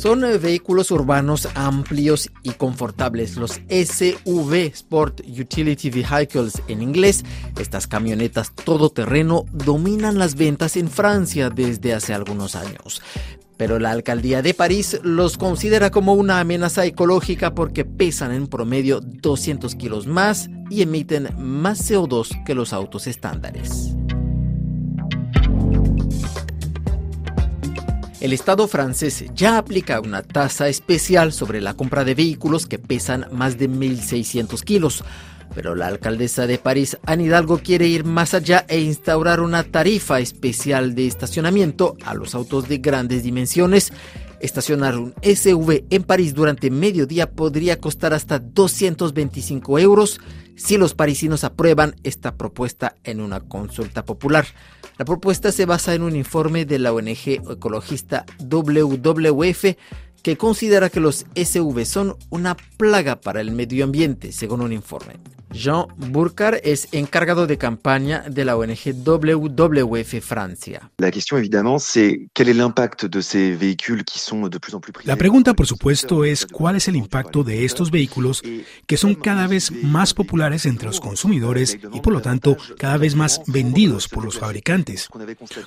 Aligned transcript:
Son 0.00 0.24
eh, 0.24 0.38
vehículos 0.38 0.90
urbanos 0.92 1.46
amplios 1.54 2.30
y 2.42 2.52
confortables, 2.52 3.36
los 3.36 3.60
SUV 3.68 4.54
Sport 4.72 5.20
Utility 5.28 5.90
Vehicles 5.90 6.62
en 6.68 6.80
inglés. 6.80 7.22
Estas 7.58 7.86
camionetas 7.86 8.54
todoterreno 8.54 9.44
dominan 9.52 10.18
las 10.18 10.36
ventas 10.36 10.78
en 10.78 10.88
Francia 10.88 11.50
desde 11.50 11.92
hace 11.92 12.14
algunos 12.14 12.56
años. 12.56 13.02
Pero 13.58 13.78
la 13.78 13.90
alcaldía 13.90 14.40
de 14.40 14.54
París 14.54 14.98
los 15.02 15.36
considera 15.36 15.90
como 15.90 16.14
una 16.14 16.40
amenaza 16.40 16.86
ecológica 16.86 17.54
porque 17.54 17.84
pesan 17.84 18.32
en 18.32 18.46
promedio 18.46 19.02
200 19.02 19.74
kilos 19.74 20.06
más 20.06 20.48
y 20.70 20.80
emiten 20.80 21.28
más 21.36 21.90
CO2 21.90 22.42
que 22.46 22.54
los 22.54 22.72
autos 22.72 23.06
estándares. 23.06 23.99
El 28.20 28.34
Estado 28.34 28.68
francés 28.68 29.24
ya 29.34 29.56
aplica 29.56 29.98
una 29.98 30.22
tasa 30.22 30.68
especial 30.68 31.32
sobre 31.32 31.62
la 31.62 31.72
compra 31.72 32.04
de 32.04 32.14
vehículos 32.14 32.66
que 32.66 32.78
pesan 32.78 33.26
más 33.32 33.56
de 33.56 33.70
1.600 33.70 34.62
kilos. 34.62 35.04
Pero 35.54 35.74
la 35.74 35.86
alcaldesa 35.86 36.46
de 36.46 36.58
París, 36.58 36.98
Anne 37.06 37.24
Hidalgo, 37.24 37.58
quiere 37.58 37.88
ir 37.88 38.04
más 38.04 38.34
allá 38.34 38.66
e 38.68 38.78
instaurar 38.80 39.40
una 39.40 39.64
tarifa 39.64 40.20
especial 40.20 40.94
de 40.94 41.06
estacionamiento 41.06 41.96
a 42.04 42.12
los 42.12 42.34
autos 42.34 42.68
de 42.68 42.76
grandes 42.76 43.22
dimensiones. 43.22 43.90
Estacionar 44.40 44.96
un 44.96 45.14
SUV 45.22 45.84
en 45.90 46.02
París 46.02 46.34
durante 46.34 46.70
medio 46.70 47.06
día 47.06 47.30
podría 47.30 47.78
costar 47.78 48.14
hasta 48.14 48.38
225 48.38 49.78
euros 49.78 50.18
si 50.56 50.78
los 50.78 50.94
parisinos 50.94 51.44
aprueban 51.44 51.94
esta 52.04 52.36
propuesta 52.36 52.96
en 53.04 53.20
una 53.20 53.40
consulta 53.40 54.04
popular. 54.04 54.46
La 54.98 55.04
propuesta 55.04 55.52
se 55.52 55.66
basa 55.66 55.94
en 55.94 56.02
un 56.02 56.16
informe 56.16 56.64
de 56.64 56.78
la 56.78 56.92
ONG 56.92 57.40
ecologista 57.50 58.24
WWF 58.38 59.76
que 60.22 60.36
considera 60.36 60.90
que 60.90 61.00
los 61.00 61.26
SUV 61.34 61.84
son 61.84 62.16
una 62.30 62.56
plaga 62.76 63.20
para 63.20 63.40
el 63.40 63.52
medio 63.52 63.84
ambiente, 63.84 64.32
según 64.32 64.60
un 64.60 64.72
informe. 64.72 65.14
Jean 65.52 65.86
Burkhardt 65.96 66.60
es 66.62 66.88
encargado 66.92 67.46
de 67.48 67.58
campaña 67.58 68.24
de 68.28 68.44
la 68.44 68.56
ONG 68.56 68.94
WWF 69.04 70.20
Francia. 70.22 70.90
La 75.04 75.16
pregunta, 75.16 75.54
por 75.54 75.66
supuesto, 75.66 76.24
es 76.24 76.46
cuál 76.46 76.76
es 76.76 76.86
el 76.86 76.94
impacto 76.94 77.42
de 77.42 77.64
estos 77.64 77.90
vehículos 77.90 78.42
que 78.86 78.96
son 78.96 79.16
cada 79.16 79.48
vez 79.48 79.72
más 79.82 80.14
populares 80.14 80.66
entre 80.66 80.86
los 80.86 81.00
consumidores 81.00 81.78
y, 81.92 82.00
por 82.00 82.12
lo 82.12 82.22
tanto, 82.22 82.56
cada 82.78 82.96
vez 82.96 83.16
más 83.16 83.40
vendidos 83.48 84.08
por 84.08 84.24
los 84.24 84.38
fabricantes. 84.38 85.08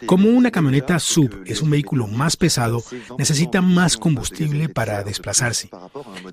Como 0.06 0.30
una 0.30 0.50
camioneta 0.50 0.98
sub 1.00 1.44
es 1.46 1.62
un 1.62 1.70
vehículo 1.70 2.08
más 2.08 2.38
pesado, 2.38 2.82
necesita 3.18 3.62
más 3.62 3.98
combustible 3.98 4.43
para 4.74 5.04
desplazarse. 5.04 5.70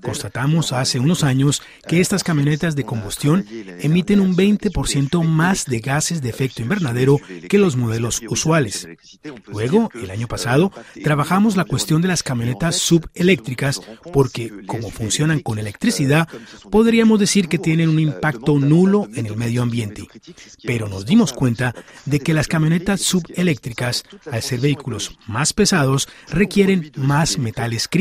Constatamos 0.01 0.73
hace 0.73 0.99
unos 0.99 1.23
años 1.23 1.61
que 1.87 2.01
estas 2.01 2.23
camionetas 2.23 2.75
de 2.75 2.83
combustión 2.83 3.45
emiten 3.79 4.19
un 4.19 4.35
20% 4.35 5.23
más 5.23 5.65
de 5.65 5.79
gases 5.79 6.21
de 6.21 6.29
efecto 6.29 6.61
invernadero 6.61 7.19
que 7.49 7.57
los 7.57 7.75
modelos 7.75 8.21
usuales. 8.29 8.87
Luego, 9.47 9.89
el 9.93 10.11
año 10.11 10.27
pasado, 10.27 10.71
trabajamos 11.03 11.55
la 11.55 11.65
cuestión 11.65 12.01
de 12.01 12.07
las 12.07 12.23
camionetas 12.23 12.75
subeléctricas 12.77 13.81
porque, 14.13 14.51
como 14.65 14.89
funcionan 14.89 15.39
con 15.39 15.59
electricidad, 15.59 16.27
podríamos 16.69 17.19
decir 17.19 17.47
que 17.47 17.57
tienen 17.59 17.89
un 17.89 17.99
impacto 17.99 18.59
nulo 18.59 19.07
en 19.15 19.25
el 19.25 19.35
medio 19.35 19.61
ambiente. 19.61 20.07
Pero 20.63 20.87
nos 20.87 21.05
dimos 21.05 21.33
cuenta 21.33 21.73
de 22.05 22.19
que 22.19 22.33
las 22.33 22.47
camionetas 22.47 23.01
subeléctricas, 23.01 24.03
al 24.31 24.41
ser 24.41 24.59
vehículos 24.59 25.17
más 25.27 25.53
pesados, 25.53 26.07
requieren 26.29 26.91
más 26.95 27.37
metales 27.37 27.87
críticos. 27.87 28.00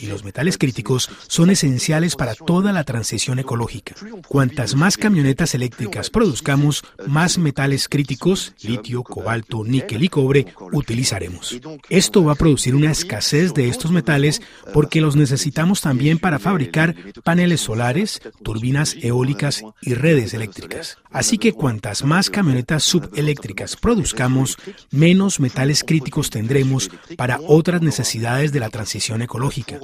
Y 0.00 0.06
los 0.06 0.24
metales 0.24 0.58
críticos 0.58 1.10
son 1.26 1.50
esenciales 1.50 2.16
para 2.16 2.34
toda 2.34 2.72
la 2.72 2.84
transición 2.84 3.38
ecológica. 3.38 3.94
Cuantas 4.28 4.74
más 4.74 4.96
camionetas 4.96 5.54
eléctricas 5.54 6.10
produzcamos, 6.10 6.84
más 7.06 7.38
metales 7.38 7.88
críticos, 7.88 8.52
litio, 8.62 9.02
cobalto, 9.02 9.64
níquel 9.64 10.04
y 10.04 10.08
cobre, 10.08 10.46
utilizaremos. 10.72 11.58
Esto 11.88 12.24
va 12.24 12.32
a 12.32 12.36
producir 12.36 12.74
una 12.74 12.90
escasez 12.90 13.54
de 13.54 13.68
estos 13.68 13.90
metales 13.90 14.40
porque 14.72 15.00
los 15.00 15.16
necesitamos 15.16 15.80
también 15.80 16.18
para 16.18 16.38
fabricar 16.38 16.94
paneles 17.24 17.60
solares, 17.60 18.20
turbinas 18.42 18.96
eólicas 19.00 19.62
y 19.80 19.94
redes 19.94 20.34
eléctricas. 20.34 20.98
Así 21.10 21.38
que 21.38 21.52
cuantas 21.52 22.04
más 22.04 22.30
camionetas 22.30 22.84
subeléctricas 22.84 23.76
produzcamos, 23.76 24.58
menos 24.90 25.40
metales 25.40 25.84
críticos 25.84 26.30
tendremos 26.30 26.90
para 27.16 27.40
otras 27.46 27.82
necesidades 27.82 28.52
de 28.52 28.60
la 28.60 28.70
transición 28.70 29.07
ecológica. 29.16 29.78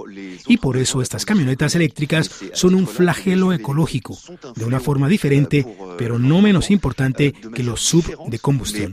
Y 0.46 0.58
por 0.58 0.76
eso 0.76 1.02
estas 1.02 1.24
camionetas 1.24 1.74
eléctricas 1.74 2.30
son 2.52 2.74
un 2.74 2.86
flagelo 2.86 3.52
ecológico, 3.52 4.16
de 4.54 4.64
una 4.64 4.80
forma 4.80 5.08
diferente, 5.08 5.66
pero 5.98 6.18
no 6.18 6.40
menos 6.40 6.70
importante 6.70 7.32
que 7.32 7.62
los 7.62 7.80
sub 7.80 8.04
de 8.28 8.38
combustión. 8.38 8.92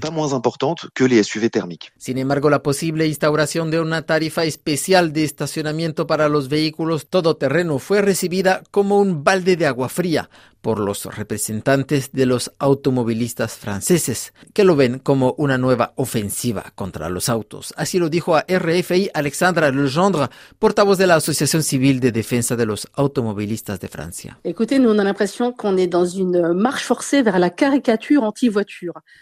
Sin 1.97 2.17
embargo, 2.17 2.49
la 2.49 2.63
posible 2.63 3.07
instauración 3.07 3.71
de 3.71 3.79
una 3.79 4.03
tarifa 4.03 4.43
especial 4.43 5.13
de 5.13 5.23
estacionamiento 5.23 6.07
para 6.07 6.29
los 6.29 6.49
vehículos 6.49 7.07
todoterreno 7.07 7.79
fue 7.79 8.01
recibida 8.01 8.63
como 8.71 8.99
un 8.99 9.23
balde 9.23 9.57
de 9.57 9.65
agua 9.65 9.89
fría 9.89 10.29
por 10.61 10.79
los 10.79 11.05
representantes 11.05 12.11
de 12.11 12.25
los 12.25 12.51
automovilistas 12.59 13.57
franceses, 13.57 14.33
que 14.53 14.63
lo 14.63 14.75
ven 14.75 14.99
como 14.99 15.33
una 15.38 15.57
nueva 15.57 15.94
ofensiva 15.95 16.72
contra 16.75 17.09
los 17.09 17.29
autos. 17.29 17.73
Así 17.75 17.97
lo 17.99 18.09
dijo 18.09 18.35
a 18.35 18.45
RFI 18.47 19.09
Alexandra 19.13 19.72
Legendre, 19.72 20.29
portavoz 20.59 20.97
de 20.97 21.07
la 21.07 21.16
Asociación 21.16 21.63
Civil 21.63 21.99
de 21.99 22.11
Defensa 22.11 22.55
de 22.55 22.66
los 22.66 22.88
Automovilistas 22.94 23.79
de 23.79 23.88
Francia. 23.88 24.39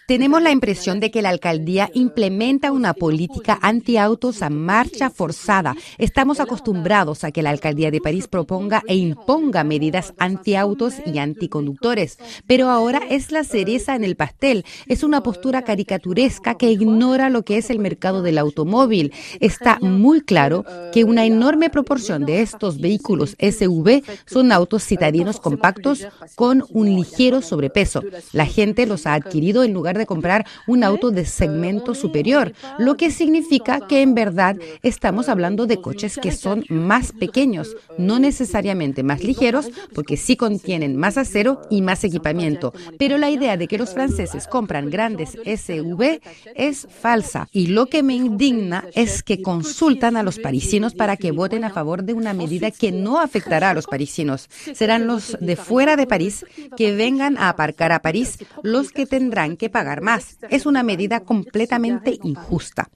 Tenemos 0.08 0.42
la 0.42 0.52
impresión 0.52 1.00
de 1.00 1.12
que 1.12 1.22
la 1.22 1.30
alcaldía 1.30 1.90
implementa 1.94 2.72
una 2.72 2.94
política 2.94 3.60
anti-autos 3.62 4.42
a 4.42 4.50
marcha 4.50 5.10
forzada. 5.10 5.76
Estamos 5.98 6.40
acostumbrados 6.40 7.24
a 7.24 7.32
que 7.32 7.42
la 7.42 7.52
alcaldía 7.52 7.92
de 7.92 8.02
París 8.02 8.28
proponga 8.28 8.84
e 8.88 8.96
imponga 8.96 9.64
medidas 9.64 10.14
anti-autos 10.18 10.96
y 11.06 11.18
anti 11.18 11.29
anticonductores, 11.30 12.18
pero 12.48 12.70
ahora 12.70 13.02
es 13.10 13.32
la 13.32 13.44
cereza 13.44 13.96
en 13.96 14.04
el 14.04 14.16
pastel. 14.16 14.66
Es 14.88 15.04
una 15.04 15.24
postura 15.24 15.64
caricaturesca 15.64 16.56
que 16.56 16.72
ignora 16.72 17.30
lo 17.30 17.44
que 17.44 17.58
es 17.58 17.70
el 17.70 17.80
mercado 17.80 18.22
del 18.22 18.38
automóvil. 18.38 19.14
Está 19.40 19.80
muy 19.82 20.22
claro 20.22 20.66
que 20.92 21.04
una 21.04 21.26
enorme 21.26 21.70
proporción 21.70 22.26
de 22.26 22.42
estos 22.42 22.80
vehículos 22.80 23.36
SUV 23.40 24.04
son 24.26 24.52
autos 24.52 24.84
citadinos 24.84 25.40
compactos 25.40 26.08
con 26.36 26.66
un 26.72 26.96
ligero 26.96 27.42
sobrepeso. 27.42 28.04
La 28.34 28.46
gente 28.46 28.86
los 28.86 29.06
ha 29.06 29.14
adquirido 29.14 29.64
en 29.64 29.74
lugar 29.74 29.98
de 29.98 30.06
comprar 30.06 30.46
un 30.68 30.84
auto 30.84 31.12
de 31.12 31.26
segmento 31.26 31.96
superior, 31.96 32.54
lo 32.78 32.98
que 32.98 33.12
significa 33.12 33.88
que 33.88 34.02
en 34.02 34.16
verdad 34.16 34.58
estamos 34.84 35.30
hablando 35.30 35.68
de 35.68 35.82
coches 35.82 36.20
que 36.22 36.32
son 36.32 36.66
más 36.70 37.12
pequeños, 37.12 37.76
no 37.98 38.20
necesariamente 38.20 39.04
más 39.04 39.24
ligeros, 39.24 39.70
porque 39.94 40.18
sí 40.18 40.36
contienen 40.36 40.96
más 40.96 41.18
acero 41.20 41.62
y 41.70 41.82
más 41.82 42.04
equipamiento. 42.04 42.74
Pero 42.98 43.18
la 43.18 43.30
idea 43.30 43.58
de 43.58 43.68
que 43.68 43.78
los 43.78 43.94
franceses 43.94 44.48
compran 44.48 44.90
grandes 44.90 45.32
SUV 45.32 46.22
es 46.56 46.88
falsa. 46.90 47.48
Y 47.52 47.68
lo 47.68 47.86
que 47.88 48.04
me 48.04 48.16
indigna 48.16 48.86
es 48.94 49.24
que 49.24 49.42
consultan 49.42 50.18
a 50.18 50.24
los 50.24 50.40
parisinos 50.40 50.94
para 50.94 51.18
que 51.18 51.32
voten 51.32 51.64
a 51.64 51.70
favor 51.70 52.04
de 52.04 52.14
una 52.14 52.34
medida 52.34 52.72
que 52.72 52.92
no 52.92 53.20
afectará 53.20 53.72
a 53.72 53.74
los 53.74 53.88
parisinos. 53.88 54.48
Serán 54.74 55.08
los 55.08 55.38
de 55.40 55.56
fuera 55.56 55.96
de 55.96 56.08
París 56.08 56.46
que 56.76 56.96
vengan 56.96 57.38
a 57.38 57.50
aparcar 57.50 57.92
a 57.92 58.02
París 58.02 58.38
los 58.64 58.92
que 58.92 59.06
tendrán 59.06 59.58
que 59.58 59.70
pagar 59.70 60.02
más. 60.02 60.38
Es 60.50 60.66
una 60.66 60.84
medida 60.84 61.22
completamente 61.22 62.20
injusta. 62.24 62.90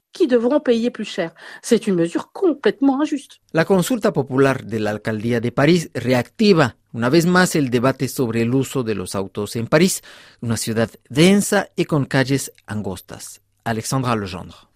La 3.52 3.64
consulta 3.64 4.12
popular 4.12 4.64
de 4.64 4.80
la 4.80 4.90
alcaldía 4.90 5.40
de 5.40 5.50
París 5.50 5.90
reactiva 5.92 6.76
una 6.94 7.10
vez 7.10 7.26
más 7.26 7.56
el 7.56 7.70
debate 7.70 8.08
sobre 8.08 8.42
el 8.42 8.54
uso 8.54 8.84
de 8.84 8.94
los 8.94 9.16
autos 9.16 9.56
en 9.56 9.66
París, 9.66 10.02
una 10.40 10.56
ciudad 10.56 10.88
densa 11.08 11.68
y 11.74 11.86
con 11.86 12.04
calles 12.04 12.52
angostas. 12.66 13.42
Alexandra 13.64 14.14
Legendre. 14.14 14.73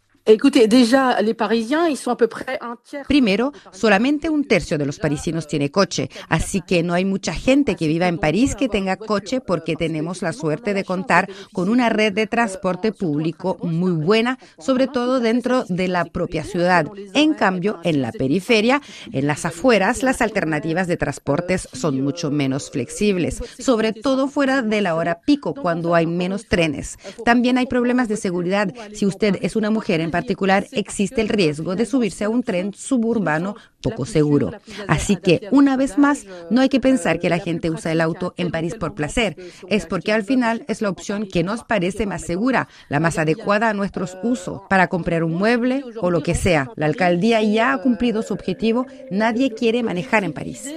Primero, 3.09 3.53
solamente 3.73 4.29
un 4.29 4.45
tercio 4.45 4.77
de 4.77 4.85
los 4.85 4.99
parisinos 4.99 5.47
tiene 5.47 5.71
coche, 5.71 6.11
así 6.29 6.61
que 6.61 6.83
no 6.83 6.93
hay 6.93 7.07
mucha 7.07 7.33
gente 7.33 7.77
que 7.77 7.89
viva 7.89 8.09
en 8.09 8.19
París 8.19 8.55
que 8.55 8.69
tenga 8.69 8.97
coche 8.97 9.41
porque 9.41 9.75
tenemos 9.75 10.21
la 10.21 10.35
suerte 10.35 10.75
de 10.75 10.85
contar 10.85 11.31
con 11.53 11.71
una 11.71 11.89
red 11.89 12.13
de 12.13 12.27
transporte 12.27 12.93
público 12.93 13.57
muy 13.63 13.93
buena, 13.93 14.39
sobre 14.59 14.87
todo 14.87 15.21
dentro 15.21 15.65
de 15.69 15.89
la 15.89 16.05
propia 16.05 16.45
ciudad. 16.45 16.87
En 17.15 17.33
cambio, 17.33 17.79
en 17.85 18.03
la 18.03 18.13
periferia, 18.13 18.83
en 19.13 19.27
las 19.27 19.47
afueras, 19.47 20.03
las 20.03 20.21
alternativas 20.21 20.89
de 20.89 20.99
transportes 20.99 21.69
son 21.73 22.03
mucho 22.03 22.31
menos 22.31 22.71
flexibles, 22.71 23.43
sobre 23.59 23.95
todo 23.95 24.29
fuera 24.29 24.61
de 24.61 24.83
la 24.83 24.95
hora 24.95 25.21
pico, 25.21 25.55
cuando 25.55 25.95
hay 25.95 26.07
menos 26.07 26.47
trenes. 26.47 26.99
También 27.25 27.57
hay 27.57 27.67
problemas 27.67 28.09
de 28.09 28.17
seguridad. 28.19 28.75
Si 28.93 29.07
usted 29.07 29.39
es 29.41 29.57
una 29.57 29.71
mujer 29.71 30.01
en 30.01 30.11
particular 30.19 30.67
existe 30.73 31.21
el 31.21 31.29
riesgo 31.29 31.77
de 31.77 31.87
subirse 31.87 32.25
a 32.25 32.29
un 32.29 32.43
tren 32.43 32.75
suburbano 32.75 33.55
poco 33.81 34.05
seguro. 34.05 34.51
Así 34.89 35.15
que, 35.15 35.49
una 35.53 35.77
vez 35.77 35.97
más, 35.97 36.27
no 36.51 36.61
hay 36.61 36.69
que 36.69 36.81
pensar 36.81 37.21
que 37.21 37.29
la 37.29 37.39
gente 37.39 37.71
usa 37.71 37.93
el 37.93 38.01
auto 38.01 38.35
en 38.37 38.51
París 38.51 38.75
por 38.75 38.95
placer, 38.95 39.37
es 39.69 39.87
porque 39.87 40.13
al 40.13 40.25
final 40.25 40.65
es 40.67 40.83
la 40.83 40.91
opción 40.91 41.29
que 41.33 41.45
nos 41.45 41.63
parece 41.63 42.05
más 42.05 42.23
segura, 42.23 42.69
la 42.89 42.99
más 42.99 43.17
adecuada 43.19 43.69
a 43.69 43.75
nuestros 43.75 44.19
usos, 44.25 44.63
para 44.69 44.89
comprar 44.89 45.23
un 45.23 45.35
mueble 45.35 45.85
o 46.01 46.11
lo 46.11 46.23
que 46.25 46.35
sea. 46.35 46.73
La 46.75 46.87
alcaldía 46.87 47.41
ya 47.43 47.73
ha 47.73 47.81
cumplido 47.81 48.23
su 48.23 48.35
objetivo, 48.35 48.87
nadie 49.11 49.55
quiere 49.55 49.85
manejar 49.85 50.25
en 50.25 50.33
París. 50.33 50.69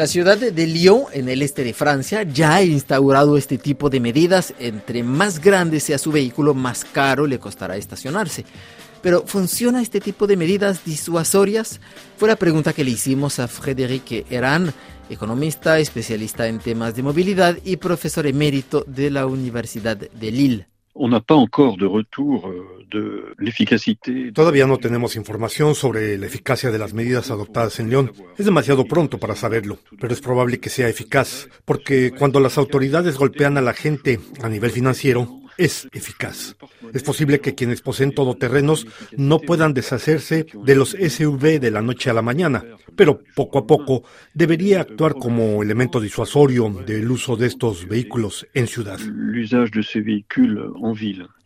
La 0.00 0.06
ciudad 0.06 0.38
de 0.38 0.66
Lyon, 0.66 1.02
en 1.12 1.28
el 1.28 1.42
este 1.42 1.62
de 1.62 1.74
Francia, 1.74 2.22
ya 2.22 2.54
ha 2.54 2.62
instaurado 2.62 3.36
este 3.36 3.58
tipo 3.58 3.90
de 3.90 4.00
medidas. 4.00 4.54
Entre 4.58 5.02
más 5.02 5.40
grande 5.40 5.78
sea 5.78 5.98
su 5.98 6.10
vehículo, 6.10 6.54
más 6.54 6.86
caro 6.86 7.26
le 7.26 7.38
costará 7.38 7.76
estacionarse. 7.76 8.46
Pero 9.02 9.24
¿funciona 9.26 9.82
este 9.82 10.00
tipo 10.00 10.26
de 10.26 10.38
medidas 10.38 10.86
disuasorias? 10.86 11.82
Fue 12.16 12.30
la 12.30 12.36
pregunta 12.36 12.72
que 12.72 12.82
le 12.82 12.92
hicimos 12.92 13.38
a 13.40 13.46
Frédéric 13.46 14.24
Heran, 14.30 14.72
economista, 15.10 15.78
especialista 15.78 16.48
en 16.48 16.60
temas 16.60 16.96
de 16.96 17.02
movilidad 17.02 17.58
y 17.62 17.76
profesor 17.76 18.26
emérito 18.26 18.84
de 18.86 19.10
la 19.10 19.26
Universidad 19.26 19.98
de 19.98 20.30
Lille. 20.30 20.66
Todavía 24.32 24.66
no 24.66 24.78
tenemos 24.78 25.16
información 25.16 25.74
sobre 25.74 26.18
la 26.18 26.26
eficacia 26.26 26.70
de 26.70 26.78
las 26.78 26.94
medidas 26.94 27.30
adoptadas 27.30 27.80
en 27.80 27.90
León. 27.90 28.12
Es 28.38 28.44
demasiado 28.44 28.84
pronto 28.84 29.18
para 29.18 29.36
saberlo, 29.36 29.78
pero 30.00 30.12
es 30.12 30.20
probable 30.20 30.60
que 30.60 30.70
sea 30.70 30.88
eficaz, 30.88 31.48
porque 31.64 32.12
cuando 32.12 32.40
las 32.40 32.58
autoridades 32.58 33.16
golpean 33.16 33.56
a 33.56 33.62
la 33.62 33.72
gente 33.72 34.20
a 34.42 34.48
nivel 34.48 34.70
financiero, 34.70 35.39
es 35.56 35.88
eficaz. 35.92 36.56
Es 36.92 37.02
posible 37.02 37.40
que 37.40 37.54
quienes 37.54 37.82
poseen 37.82 38.12
todoterrenos 38.12 38.86
no 39.16 39.38
puedan 39.38 39.74
deshacerse 39.74 40.46
de 40.64 40.74
los 40.74 40.90
SUV 40.90 41.60
de 41.60 41.70
la 41.70 41.82
noche 41.82 42.10
a 42.10 42.14
la 42.14 42.22
mañana, 42.22 42.64
pero 42.96 43.20
poco 43.34 43.58
a 43.58 43.66
poco 43.66 44.02
debería 44.34 44.80
actuar 44.80 45.14
como 45.14 45.62
elemento 45.62 46.00
disuasorio 46.00 46.68
del 46.86 47.10
uso 47.10 47.36
de 47.36 47.46
estos 47.46 47.86
vehículos 47.86 48.46
en 48.54 48.66
ciudad. 48.66 48.98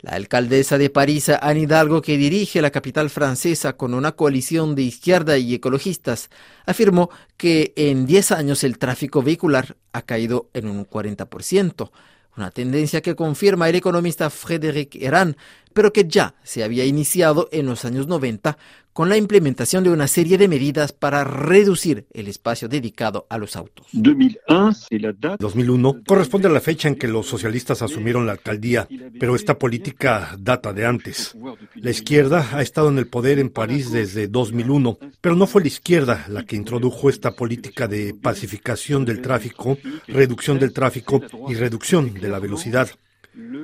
La 0.03 0.13
alcaldesa 0.13 0.77
de 0.77 0.91
París, 0.91 1.31
Anne 1.31 1.61
Hidalgo, 1.61 2.03
que 2.03 2.19
dirige 2.19 2.61
la 2.61 2.71
capital 2.71 3.09
francesa 3.09 3.77
con 3.77 3.95
una 3.95 4.13
coalición 4.13 4.75
de 4.75 4.83
izquierda 4.83 5.39
y 5.39 5.55
ecologistas, 5.55 6.29
afirmó 6.67 7.09
que 7.37 7.73
en 7.77 8.05
10 8.05 8.33
años 8.33 8.65
el 8.65 8.79
tráfico 8.79 9.23
vehicular 9.23 9.77
ha 9.93 10.03
caído 10.03 10.51
en 10.53 10.69
un 10.69 10.87
40% 10.87 11.91
una 12.37 12.51
tendencia 12.51 13.01
que 13.01 13.15
confirma 13.15 13.69
el 13.69 13.77
economista 13.77 14.31
Frédéric 14.31 14.97
Heran, 14.97 15.37
pero 15.75 15.93
que 15.93 16.09
ya 16.09 16.35
se 16.43 16.65
había 16.65 16.87
iniciado 16.87 17.51
en 17.53 17.67
los 17.67 17.85
años 17.85 18.07
90 18.07 18.57
con 18.95 19.09
la 19.09 19.17
implementación 19.17 19.83
de 19.83 19.91
una 19.91 20.07
serie 20.07 20.39
de 20.39 20.47
medidas 20.47 20.93
para 20.93 21.25
reducir 21.25 22.07
el 22.15 22.29
espacio 22.29 22.69
dedicado 22.69 23.27
a 23.29 23.39
los 23.39 23.57
autos. 23.57 23.89
2001 23.93 26.03
corresponde 26.07 26.47
a 26.47 26.53
la 26.53 26.61
fecha 26.61 26.87
en 26.87 26.95
que 26.95 27.09
los 27.09 27.27
socialistas 27.27 27.83
asumieron 27.83 28.25
la 28.25 28.31
alcaldía, 28.33 28.87
pero 29.19 29.35
esta 29.35 29.59
política 29.59 30.37
data 30.39 30.73
de 30.73 30.87
antes. 30.87 31.37
La 31.75 31.91
izquierda 31.91 32.51
ha 32.53 32.63
estado 32.63 32.89
en 32.89 32.99
el 32.99 33.09
poder 33.09 33.41
en 33.41 33.51
París 33.51 33.91
desde 33.91 34.29
2001, 34.29 34.99
pero 35.21 35.35
no 35.35 35.49
fue 35.49 35.63
la 35.63 35.69
izquierda 35.69 36.25
la 36.29 36.45
que 36.45 36.55
introdujo 36.55 37.11
esta 37.11 37.33
política 37.33 37.89
de 37.89 38.15
pacificación 38.15 39.05
del 39.05 39.21
tráfico, 39.21 39.77
reducción 40.07 40.61
del 40.61 40.73
tráfico 40.73 41.21
y 41.49 41.55
reducción 41.55 42.15
de 42.15 42.29
la 42.29 42.39
velocidad. 42.39 42.89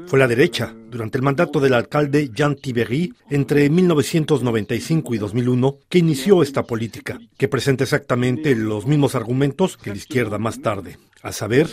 Fue 0.07 0.19
la 0.19 0.27
derecha, 0.27 0.75
durante 0.91 1.19
el 1.19 1.23
mandato 1.23 1.61
del 1.61 1.75
alcalde 1.75 2.31
Jean 2.35 2.57
Tibery, 2.57 3.15
entre 3.31 3.71
1995 3.71 5.15
y 5.15 5.19
2001, 5.19 5.79
que 5.89 5.99
inició 5.99 6.43
esta 6.43 6.65
política, 6.65 7.21
que 7.39 7.49
presenta 7.49 7.85
exactamente 7.85 8.55
los 8.57 8.87
mismos 8.87 9.15
argumentos 9.15 9.77
que 9.77 9.91
la 9.91 9.97
izquierda 9.97 10.39
más 10.39 10.61
tarde, 10.61 10.99
a 11.23 11.31
saber, 11.31 11.69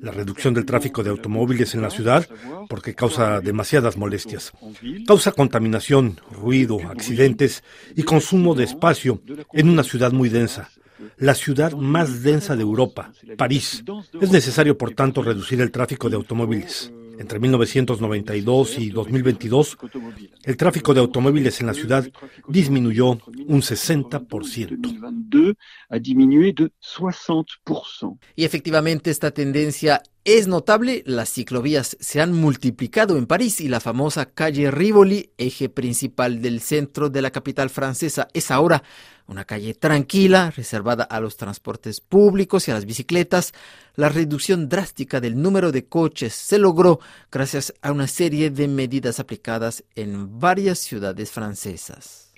la 0.00 0.12
reducción 0.12 0.54
del 0.54 0.66
tráfico 0.66 1.02
de 1.02 1.10
automóviles 1.10 1.74
en 1.74 1.82
la 1.82 1.90
ciudad, 1.90 2.28
porque 2.68 2.94
causa 2.94 3.40
demasiadas 3.40 3.96
molestias. 3.96 4.52
Causa 5.06 5.32
contaminación, 5.32 6.20
ruido, 6.30 6.78
accidentes 6.88 7.62
y 7.96 8.02
consumo 8.02 8.54
de 8.54 8.64
espacio 8.64 9.22
en 9.52 9.68
una 9.68 9.84
ciudad 9.84 10.12
muy 10.12 10.28
densa, 10.28 10.70
la 11.18 11.34
ciudad 11.34 11.72
más 11.72 12.22
densa 12.22 12.56
de 12.56 12.62
Europa, 12.62 13.12
París. 13.36 13.84
Es 14.20 14.30
necesario, 14.30 14.76
por 14.76 14.92
tanto, 14.94 15.22
reducir 15.22 15.60
el 15.60 15.70
tráfico 15.70 16.10
de 16.10 16.16
automóviles. 16.16 16.92
Entre 17.18 17.38
1992 17.38 18.78
y 18.78 18.90
2022, 18.90 19.78
el 20.44 20.56
tráfico 20.56 20.94
de 20.94 21.00
automóviles 21.00 21.60
en 21.60 21.66
la 21.66 21.74
ciudad 21.74 22.08
disminuyó 22.48 23.10
un 23.46 23.62
60%. 23.62 24.98
Y 28.34 28.44
efectivamente 28.44 29.10
esta 29.10 29.30
tendencia 29.30 30.02
es 30.24 30.46
notable, 30.46 31.02
las 31.04 31.32
ciclovías 31.32 31.96
se 31.98 32.20
han 32.20 32.32
multiplicado 32.32 33.16
en 33.16 33.26
París 33.26 33.60
y 33.60 33.68
la 33.68 33.80
famosa 33.80 34.26
calle 34.26 34.70
Rivoli, 34.70 35.32
eje 35.36 35.68
principal 35.68 36.40
del 36.40 36.60
centro 36.60 37.10
de 37.10 37.22
la 37.22 37.32
capital 37.32 37.70
francesa, 37.70 38.28
es 38.32 38.52
ahora 38.52 38.84
una 39.26 39.44
calle 39.44 39.74
tranquila, 39.74 40.52
reservada 40.52 41.04
a 41.04 41.18
los 41.18 41.36
transportes 41.36 42.00
públicos 42.00 42.68
y 42.68 42.70
a 42.70 42.74
las 42.74 42.84
bicicletas. 42.84 43.52
La 43.96 44.08
reducción 44.08 44.68
drástica 44.68 45.20
del 45.20 45.40
número 45.40 45.72
de 45.72 45.86
coches 45.86 46.34
se 46.34 46.58
logró 46.58 47.00
gracias 47.30 47.74
a 47.82 47.90
una 47.90 48.06
serie 48.06 48.50
de 48.50 48.68
medidas 48.68 49.18
aplicadas 49.20 49.84
en 49.94 50.38
varias 50.38 50.78
ciudades 50.78 51.30
francesas. 51.30 52.31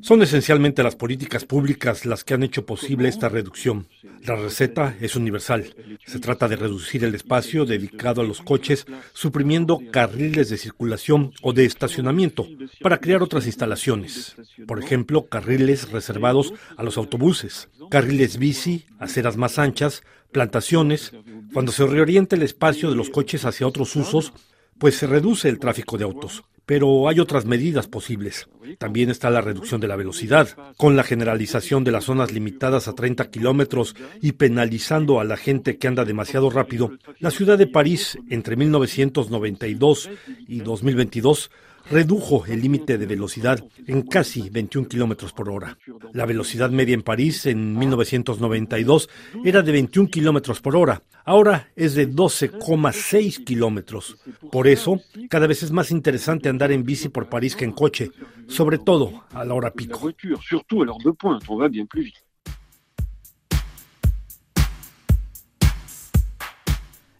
Son 0.00 0.22
esencialmente 0.22 0.82
las 0.82 0.96
políticas 0.96 1.44
públicas 1.44 2.06
las 2.06 2.24
que 2.24 2.34
han 2.34 2.42
hecho 2.42 2.66
posible 2.66 3.08
esta 3.08 3.28
reducción. 3.28 3.86
La 4.24 4.36
receta 4.36 4.96
es 5.00 5.16
universal. 5.16 5.74
Se 6.06 6.18
trata 6.18 6.48
de 6.48 6.56
reducir 6.56 7.04
el 7.04 7.14
espacio 7.14 7.64
dedicado 7.64 8.20
a 8.20 8.24
los 8.24 8.40
coches, 8.40 8.86
suprimiendo 9.12 9.80
carriles 9.90 10.48
de 10.50 10.56
circulación 10.56 11.32
o 11.42 11.52
de 11.52 11.64
estacionamiento 11.64 12.46
para 12.80 12.98
crear 12.98 13.22
otras 13.22 13.46
instalaciones. 13.46 14.36
Por 14.66 14.82
ejemplo, 14.82 15.26
carriles 15.26 15.90
reservados 15.90 16.52
a 16.76 16.82
los 16.82 16.96
autobuses, 16.96 17.68
carriles 17.90 18.38
bici, 18.38 18.84
aceras 18.98 19.36
más 19.36 19.58
anchas, 19.58 20.02
plantaciones. 20.32 21.12
Cuando 21.52 21.72
se 21.72 21.86
reorienta 21.86 22.36
el 22.36 22.42
espacio 22.42 22.90
de 22.90 22.96
los 22.96 23.10
coches 23.10 23.44
hacia 23.44 23.66
otros 23.66 23.94
usos, 23.96 24.32
pues 24.78 24.96
se 24.96 25.06
reduce 25.06 25.48
el 25.48 25.58
tráfico 25.58 25.96
de 25.96 26.04
autos. 26.04 26.44
Pero 26.66 27.08
hay 27.08 27.20
otras 27.20 27.44
medidas 27.44 27.86
posibles. 27.86 28.48
También 28.78 29.10
está 29.10 29.28
la 29.30 29.40
reducción 29.40 29.80
de 29.80 29.88
la 29.88 29.96
velocidad, 29.96 30.48
con 30.76 30.96
la 30.96 31.02
generalización 31.02 31.84
de 31.84 31.92
las 31.92 32.04
zonas 32.04 32.32
limitadas 32.32 32.88
a 32.88 32.94
30 32.94 33.30
kilómetros 33.30 33.94
y 34.22 34.32
penalizando 34.32 35.20
a 35.20 35.24
la 35.24 35.36
gente 35.36 35.76
que 35.76 35.88
anda 35.88 36.04
demasiado 36.04 36.48
rápido. 36.50 36.92
La 37.18 37.30
ciudad 37.30 37.58
de 37.58 37.66
París, 37.66 38.18
entre 38.30 38.56
1992 38.56 40.10
y 40.48 40.60
2022, 40.60 41.50
redujo 41.90 42.44
el 42.46 42.60
límite 42.60 42.98
de 42.98 43.06
velocidad 43.06 43.62
en 43.86 44.02
casi 44.02 44.48
21 44.50 44.88
kilómetros 44.88 45.32
por 45.32 45.50
hora. 45.50 45.76
La 46.12 46.26
velocidad 46.26 46.70
media 46.70 46.94
en 46.94 47.02
París 47.02 47.46
en 47.46 47.76
1992 47.78 49.08
era 49.44 49.62
de 49.62 49.72
21 49.72 50.08
kilómetros 50.08 50.60
por 50.60 50.76
hora. 50.76 51.02
Ahora 51.24 51.68
es 51.74 51.94
de 51.94 52.08
12,6 52.08 53.44
kilómetros. 53.44 54.16
Por 54.50 54.68
eso, 54.68 55.00
cada 55.28 55.46
vez 55.46 55.62
es 55.62 55.70
más 55.70 55.90
interesante 55.90 56.48
andar 56.48 56.70
en 56.72 56.84
bici 56.84 57.08
por 57.08 57.28
París 57.28 57.56
que 57.56 57.64
en 57.64 57.72
coche, 57.72 58.10
sobre 58.46 58.78
todo 58.78 59.24
a 59.32 59.44
la 59.44 59.54
hora 59.54 59.72
pico. 59.72 60.12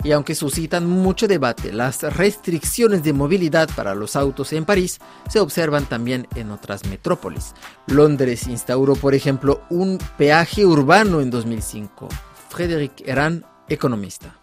Y 0.04 0.12
aunque 0.12 0.34
suscitan 0.34 0.87
mucho 0.87 1.26
debate, 1.26 1.73
las 1.73 2.02
restricciones 2.02 3.02
de 3.02 3.14
movilidad 3.14 3.70
para 3.75 3.94
los 3.94 4.16
autos 4.16 4.52
en 4.52 4.66
París 4.66 5.00
se 5.30 5.40
observan 5.40 5.87
también 5.87 6.28
en 6.37 6.50
otras 6.50 6.87
metrópolis. 6.87 7.54
Londres 7.87 8.46
instauró, 8.46 8.96
por 8.96 9.14
ejemplo, 9.14 9.62
un 9.70 9.99
peaje 10.18 10.66
urbano 10.66 11.23
en 11.23 11.30
2005. 11.30 12.08
Frédéric 12.50 13.08
Heran, 13.08 13.46
economista. 13.66 14.38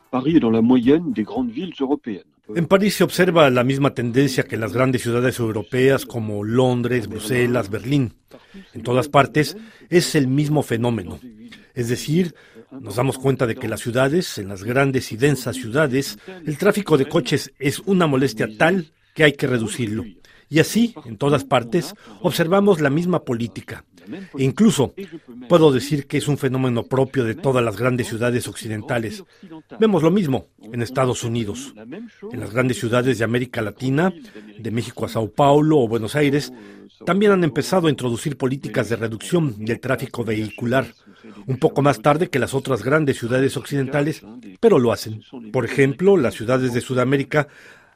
En 2.56 2.66
París 2.66 2.96
se 2.96 3.04
observa 3.04 3.50
la 3.52 3.64
misma 3.64 3.94
tendencia 3.94 4.44
que 4.44 4.56
en 4.56 4.62
las 4.62 4.74
grandes 4.74 5.04
ciudades 5.04 5.38
europeas 5.38 6.08
como 6.08 6.44
Londres, 6.44 7.08
Bruselas, 7.08 7.70
Berlín. 7.70 8.16
En 8.74 8.82
todas 8.82 9.10
partes 9.10 9.56
es 9.90 10.16
el 10.16 10.28
mismo 10.28 10.64
fenómeno. 10.64 11.20
Es 11.76 11.88
decir, 11.88 12.34
nos 12.80 12.96
damos 12.96 13.18
cuenta 13.18 13.46
de 13.46 13.56
que 13.56 13.68
las 13.68 13.82
ciudades, 13.82 14.38
en 14.38 14.48
las 14.48 14.64
grandes 14.64 15.12
y 15.12 15.18
densas 15.18 15.56
ciudades, 15.56 16.18
el 16.46 16.58
tráfico 16.58 16.98
de 16.98 17.08
coches 17.08 17.52
es 17.60 17.80
una 17.80 18.08
molestia 18.08 18.48
tal 18.58 18.92
que 19.14 19.24
hay 19.24 19.34
que 19.34 19.48
reducirlo. 19.48 20.06
Y 20.52 20.60
así, 20.60 20.94
en 21.06 21.18
todas 21.18 21.46
partes, 21.46 21.96
observamos 22.22 22.82
la 22.82 22.90
misma 22.90 23.24
política. 23.24 23.86
E 24.38 24.44
incluso 24.44 24.94
puedo 25.48 25.72
decir 25.72 26.08
que 26.08 26.18
es 26.18 26.28
un 26.28 26.38
fenómeno 26.38 26.84
propio 26.84 27.24
de 27.24 27.36
todas 27.36 27.64
las 27.64 27.78
grandes 27.78 28.10
ciudades 28.10 28.50
occidentales. 28.50 29.24
Vemos 29.80 30.04
lo 30.04 30.12
mismo 30.12 30.48
en 30.62 30.82
Estados 30.82 31.24
Unidos. 31.24 31.74
En 32.34 32.42
las 32.42 32.52
grandes 32.52 32.78
ciudades 32.78 33.18
de 33.18 33.24
América 33.24 33.62
Latina, 33.62 34.14
de 34.60 34.72
México 34.72 35.06
a 35.06 35.10
Sao 35.10 35.32
Paulo 35.32 35.80
o 35.80 35.88
Buenos 35.88 36.18
Aires, 36.18 36.52
también 37.06 37.32
han 37.32 37.46
empezado 37.46 37.88
a 37.88 37.90
introducir 37.90 38.36
políticas 38.36 38.90
de 38.90 38.98
reducción 38.98 39.64
del 39.64 39.80
tráfico 39.80 40.26
vehicular, 40.26 40.86
un 41.48 41.58
poco 41.58 41.82
más 41.82 42.02
tarde 42.02 42.30
que 42.30 42.40
las 42.40 42.54
otras 42.54 42.84
grandes 42.84 43.18
ciudades 43.18 43.56
occidentales, 43.56 44.22
pero 44.60 44.80
lo 44.80 44.92
hacen. 44.92 45.24
Por 45.54 45.64
ejemplo, 45.64 46.18
las 46.18 46.34
ciudades 46.34 46.74
de 46.74 46.82
Sudamérica 46.82 47.48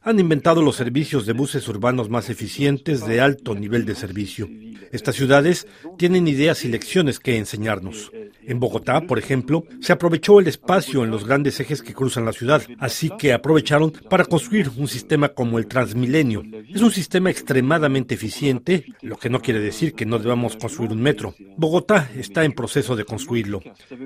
han 0.05 0.19
inventado 0.19 0.61
los 0.61 0.75
servicios 0.75 1.25
de 1.25 1.33
buses 1.33 1.67
urbanos 1.67 2.09
más 2.09 2.29
eficientes 2.29 3.07
de 3.07 3.21
alto 3.21 3.55
nivel 3.55 3.85
de 3.85 3.95
servicio. 3.95 4.47
Estas 4.91 5.15
ciudades 5.15 5.67
tienen 5.97 6.27
ideas 6.27 6.63
y 6.63 6.67
lecciones 6.67 7.19
que 7.19 7.37
enseñarnos. 7.37 8.11
En 8.47 8.59
Bogotá, 8.59 9.01
por 9.01 9.17
ejemplo, 9.17 9.65
se 9.81 9.91
aprovechó 9.91 10.39
el 10.39 10.47
espacio 10.47 11.03
en 11.03 11.09
los 11.09 11.25
grandes 11.25 11.59
ejes 11.59 11.81
que 11.81 11.95
cruzan 11.95 12.25
la 12.25 12.33
ciudad, 12.33 12.61
así 12.77 13.09
que 13.17 13.33
aprovecharon 13.33 13.91
para 14.07 14.25
construir 14.25 14.69
un 14.77 14.87
sistema 14.87 15.29
como 15.29 15.57
el 15.57 15.65
Transmilenio. 15.65 16.43
Es 16.69 16.81
un 16.83 16.91
sistema 16.91 17.31
extremadamente 17.31 18.13
eficiente, 18.13 18.85
lo 19.01 19.17
que 19.17 19.31
no 19.31 19.41
quiere 19.41 19.59
decir 19.59 19.93
que 19.93 20.05
no 20.05 20.19
debamos 20.19 20.55
construir 20.55 20.91
un 20.91 21.01
metro. 21.01 21.33
Bogotá 21.57 22.11
está 22.15 22.45
en 22.45 22.51
proceso 22.51 22.95
de 22.95 23.05
construirlo. 23.05 23.61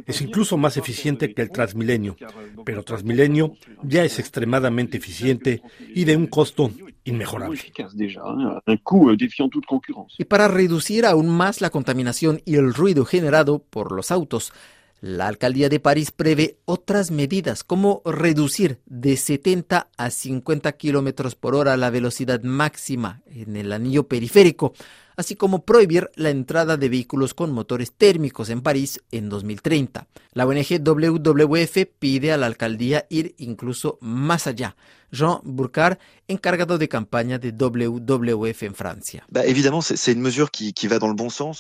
Es 0.08 0.22
incluso 0.22 0.56
más 0.56 0.78
eficiente 0.78 1.34
que 1.34 1.42
el 1.42 1.52
Transmilenio, 1.52 2.16
pero 2.64 2.84
Transmilenio 2.84 3.58
ya 3.84 4.06
es 4.06 4.20
extremadamente 4.20 4.98
eficiente 4.98 5.62
y 5.94 6.06
de 6.06 6.16
un 6.16 6.28
costo 6.28 6.72
inmejorable. 7.04 7.60
Y 10.18 10.26
para 10.26 10.48
reducir 10.48 11.06
aún 11.06 11.30
más 11.30 11.62
la 11.62 11.70
contaminación 11.70 12.42
y 12.46 12.56
el 12.56 12.74
ruido 12.74 13.06
generado 13.06 13.60
por 13.60 13.92
los 13.92 14.12
autos, 14.12 14.54
la 15.02 15.28
alcaldía 15.28 15.70
de 15.70 15.80
París 15.80 16.12
prevé 16.12 16.58
otras 16.66 17.10
medidas 17.10 17.64
como 17.64 18.02
reducir 18.04 18.80
de 18.86 19.16
70 19.16 19.90
a 19.96 20.10
50 20.10 20.72
kilómetros 20.74 21.36
por 21.36 21.56
hora 21.56 21.78
la 21.78 21.90
velocidad 21.90 22.42
máxima 22.44 23.22
en 23.32 23.56
el 23.56 23.72
anillo 23.72 24.08
periférico, 24.08 24.74
así 25.16 25.36
como 25.36 25.66
prohibir 25.66 26.10
la 26.16 26.30
entrada 26.30 26.78
de 26.78 26.90
vehículos 26.90 27.34
con 27.34 27.52
motores 27.52 27.92
térmicos 27.92 28.50
en 28.50 28.62
París 28.62 29.02
en 29.12 29.30
2030. 29.30 30.08
La 30.34 30.46
ONG 30.46 30.82
WWF 30.82 31.78
pide 32.00 32.32
a 32.32 32.38
la 32.38 32.46
alcaldía 32.46 33.06
ir 33.10 33.36
incluso 33.38 33.98
más 34.02 34.48
allá. 34.48 34.76
Jean 35.12 35.40
Burkard, 35.44 35.98
encargado 36.28 36.78
de 36.78 36.88
campaña 36.88 37.40
de 37.40 37.52
WWF 37.52 38.64
en 38.64 38.76
Francia. 38.76 39.26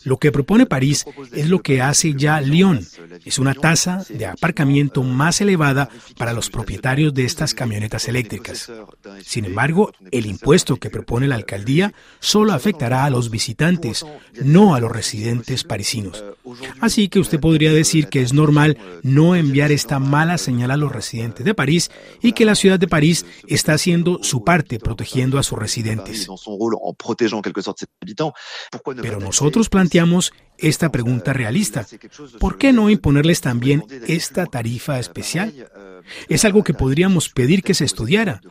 Lo 0.03 0.17
que 0.17 0.31
propone 0.31 0.65
París 0.65 1.05
es 1.33 1.49
lo 1.49 1.61
que 1.61 1.81
hace 1.81 2.13
ya 2.13 2.39
Lyon. 2.41 2.85
Es 3.25 3.39
una 3.39 3.55
tasa 3.55 4.05
de 4.07 4.27
aparcamiento 4.27 5.03
más 5.03 5.41
elevada 5.41 5.89
para 6.17 6.33
los 6.33 6.49
propietarios 6.49 7.13
de 7.13 7.25
estas 7.25 7.53
camionetas 7.53 8.07
eléctricas. 8.07 8.71
Sin 9.25 9.45
embargo, 9.45 9.91
el 10.11 10.25
impuesto 10.27 10.77
que 10.77 10.89
propone 10.89 11.27
la 11.27 11.35
alcaldía 11.35 11.58
solo 12.19 12.53
afectará 12.53 13.05
a 13.05 13.09
los 13.09 13.29
visitantes, 13.29 14.05
no 14.43 14.75
a 14.75 14.79
los 14.79 14.91
residentes 14.91 15.63
parisinos. 15.63 16.23
Así 16.81 17.09
que 17.09 17.19
usted 17.19 17.39
podría 17.39 17.71
decir 17.71 18.07
que 18.07 18.21
es 18.21 18.33
normal 18.33 18.77
no 19.03 19.35
enviar 19.35 19.71
esta 19.71 19.99
mala 19.99 20.37
señal 20.37 20.71
a 20.71 20.77
los 20.77 20.91
residentes 20.91 21.45
de 21.45 21.53
París 21.53 21.91
y 22.21 22.33
que 22.33 22.45
la 22.45 22.55
ciudad 22.55 22.79
de 22.79 22.87
París 22.87 23.25
está 23.47 23.73
haciendo 23.73 24.19
su 24.23 24.43
parte 24.43 24.79
protegiendo 24.79 25.37
a 25.37 25.43
sus 25.43 25.59
residentes. 25.59 26.27
Pero 29.01 29.19
nosotros 29.19 29.69
planteamos 29.69 30.33
esta 30.61 30.89
pregunta 30.91 31.33
realista. 31.33 31.85
¿Por 32.39 32.57
qué 32.57 32.73
no 32.73 32.89
imponerles 32.89 33.41
también 33.41 33.83
esta 34.07 34.45
tarifa 34.45 34.99
especial? 34.99 35.53
Es 36.27 36.45
algo 36.45 36.63
que 36.63 36.73
podríamos 36.73 37.29
pedir 37.29 37.63
que 37.63 37.73
se 37.73 37.85
estudiara. 37.85 38.41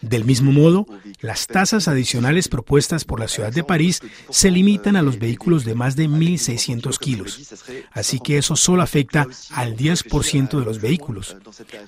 Del 0.00 0.24
mismo 0.24 0.52
modo, 0.52 0.86
las 1.20 1.46
tasas 1.46 1.88
adicionales 1.88 2.48
propuestas 2.48 3.04
por 3.04 3.20
la 3.20 3.28
ciudad 3.28 3.52
de 3.52 3.64
París 3.64 4.00
se 4.30 4.50
limitan 4.50 4.96
a 4.96 5.02
los 5.02 5.18
vehículos 5.18 5.64
de 5.64 5.74
más 5.74 5.96
de 5.96 6.08
1.600 6.08 6.98
kilos. 6.98 7.54
Así 7.92 8.20
que 8.20 8.38
eso 8.38 8.56
solo 8.56 8.82
afecta 8.82 9.26
al 9.50 9.76
10% 9.76 10.58
de 10.58 10.64
los 10.64 10.80
vehículos. 10.80 11.36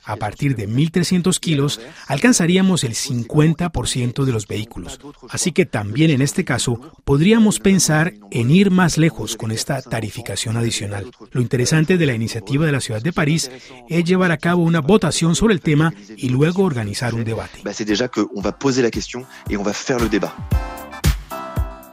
A 0.05 0.17
partir 0.17 0.57
de 0.57 0.69
1.300 0.69 1.39
kilos, 1.39 1.81
alcanzaríamos 2.07 2.85
el 2.85 2.95
50% 2.95 4.25
de 4.25 4.33
los 4.33 4.47
vehículos. 4.47 5.01
Así 5.29 5.53
que 5.53 5.67
también 5.67 6.11
en 6.11 6.23
este 6.23 6.45
caso, 6.45 6.81
podríamos 7.05 7.61
pensar 7.61 8.15
en 8.31 8.51
ir 8.51 8.71
más 8.71 8.99
lejos 8.99 9.37
con 9.37 9.53
esta 9.61 9.83
tarificación 9.83 10.57
adicional. 10.57 11.11
Lo 11.33 11.41
interesante 11.41 11.99
de 11.99 12.07
la 12.07 12.15
iniciativa 12.15 12.67
de 12.67 12.73
la 12.73 12.81
ciudad 12.81 13.03
de 13.03 13.13
París 13.13 13.51
es 13.89 14.05
llevar 14.05 14.33
a 14.33 14.39
cabo 14.39 14.63
una 14.63 14.81
votación 14.81 15.37
sobre 15.37 15.55
el 15.55 15.61
tema 15.61 15.93
y 16.17 16.31
luego 16.31 16.65
organizar 16.65 17.15
un 17.15 17.25
debate. 17.25 17.61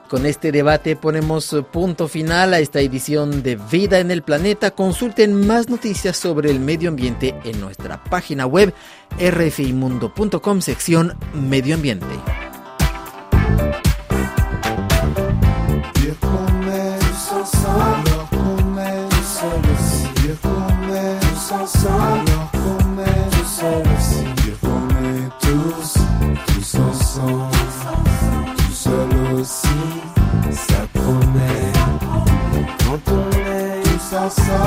Con 0.10 0.26
este 0.26 0.54
debate 0.54 0.96
ponemos 0.96 1.54
punto 1.74 2.08
final 2.08 2.54
a 2.54 2.60
esta 2.60 2.80
edición 2.80 3.44
de 3.44 3.58
Vida 3.70 4.00
en 4.00 4.10
el 4.10 4.24
Planeta. 4.24 4.72
Consulten 4.72 5.46
más 5.46 5.68
noticias 5.68 6.16
sobre 6.16 6.50
el 6.50 6.62
medio 6.62 6.88
ambiente 6.88 7.36
en 7.44 7.60
nuestra 7.60 8.02
página 8.06 8.46
web 8.46 8.74
rfimundo.com 9.20 10.62
sección 10.62 11.18
Medio 11.34 11.76
Ambiente. 11.76 12.16
ça. 34.38 34.62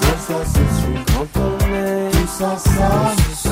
Ça, 0.00 0.12
ça, 0.26 0.38
c'est 0.52 0.70
sûr 0.80 0.98
quand 1.12 1.30
on 1.40 1.74
est. 1.74 2.10
Tout 2.10 2.28
ça, 2.38 2.50
ça, 2.56 2.90
ce. 3.34 3.48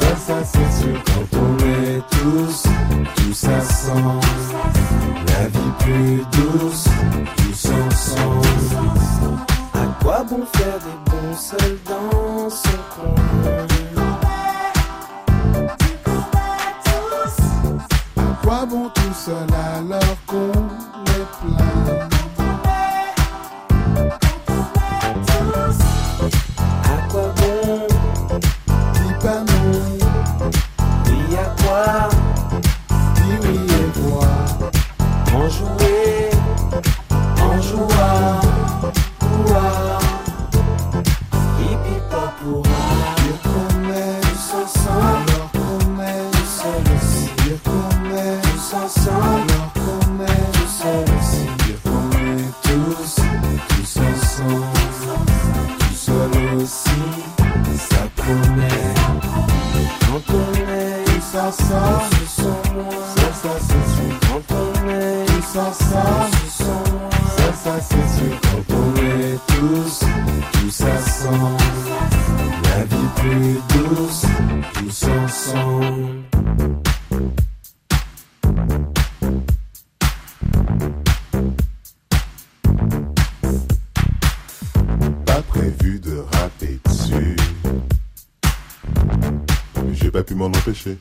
Ça, 0.00 0.10
ça, 0.26 0.38
c'est 0.44 0.72
sûr 0.82 0.98
quand 1.06 1.28
on 1.38 1.58
est 1.58 2.02
tous. 2.10 2.58
Tout 3.16 3.34
ça 3.34 3.60
sent 3.60 4.06
la 5.28 5.42
vie 5.48 5.72
plus 5.80 6.16
douce. 6.32 6.86
Tous 7.36 7.64
ensemble. 7.70 8.48
À 9.74 9.76
quoi 10.02 10.18
bon 10.28 10.44
faire 10.54 10.78
des 10.84 11.10
bons 11.10 11.36
seuls 11.36 11.78
dans 11.88 12.50
son 12.50 12.78
coin? 12.94 13.14
À 18.16 18.44
quoi 18.44 18.66
bon 18.66 18.88
tout 18.94 19.14
seul 19.14 19.50
alors 19.76 20.16
qu'on 20.26 20.52
est 21.06 21.26
plein? 21.40 22.11
noção. 48.82 49.31
aurait 90.22 90.24
pu 90.24 90.34
m'en 90.34 90.46
empêcher. 90.46 90.98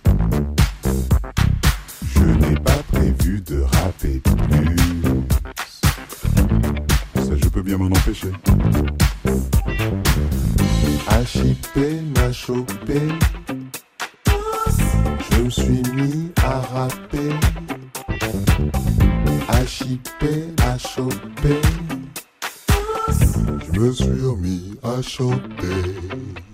Je 2.15 2.23
n'ai 2.23 2.55
pas 2.55 2.83
prévu 2.91 3.41
de 3.41 3.61
rapper 3.61 4.21
plus. 4.49 5.01
Ça, 7.15 7.35
je 7.35 7.49
peux 7.49 7.61
bien 7.61 7.77
m'en 7.77 7.85
empêcher. 7.85 8.31
H.I.P. 11.07 12.01
m'a 12.15 12.31
chopé. 12.31 13.01
Je 15.31 15.41
me 15.43 15.49
suis 15.49 15.83
mis 15.93 16.31
à 16.43 16.61
rapper. 16.61 17.29
H.I.P. 19.49 20.53
a 20.63 20.77
chopé. 20.77 21.61
Je 23.73 23.79
me 23.79 23.91
suis 23.91 24.25
remis 24.25 24.79
à 24.83 25.01
chanter. 25.01 26.50